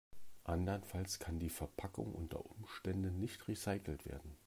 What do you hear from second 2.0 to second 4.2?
unter Umständen nicht recycelt